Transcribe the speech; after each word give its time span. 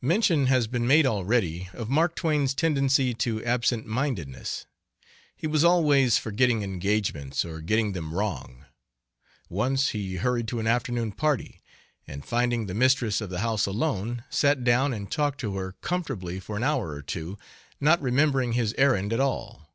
Mention 0.00 0.46
has 0.46 0.66
been 0.66 0.88
made 0.88 1.06
already 1.06 1.68
of 1.72 1.88
Mark 1.88 2.16
Twain's 2.16 2.52
tendency 2.52 3.14
to 3.14 3.40
absentmindedness. 3.44 4.66
He 5.36 5.46
was 5.46 5.62
always 5.62 6.18
forgetting 6.18 6.64
engagements, 6.64 7.44
or 7.44 7.60
getting 7.60 7.92
them 7.92 8.12
wrong. 8.12 8.64
Once 9.48 9.90
he 9.90 10.16
hurried 10.16 10.48
to 10.48 10.58
an 10.58 10.66
afternoon 10.66 11.12
party, 11.12 11.62
and 12.08 12.24
finding 12.26 12.66
the 12.66 12.74
mistress 12.74 13.20
of 13.20 13.30
the 13.30 13.38
house 13.38 13.66
alone, 13.66 14.24
sat 14.30 14.64
down 14.64 14.92
and 14.92 15.12
talked 15.12 15.38
to 15.42 15.54
her 15.54 15.76
comfortably 15.80 16.40
for 16.40 16.56
an 16.56 16.64
hour 16.64 16.88
or 16.88 17.02
two, 17.02 17.38
not 17.80 18.02
remembering 18.02 18.54
his 18.54 18.74
errand 18.76 19.12
at 19.12 19.20
all. 19.20 19.72